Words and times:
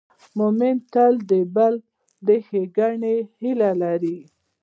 مؤمن 0.37 0.75
تل 0.93 1.13
د 1.29 1.31
بل 1.55 1.73
د 2.27 2.27
ښېګڼې 2.45 3.17
هیله 3.39 3.71
لري. 3.81 4.17